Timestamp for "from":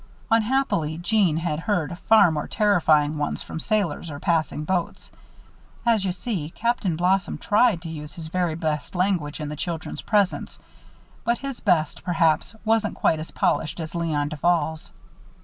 3.43-3.59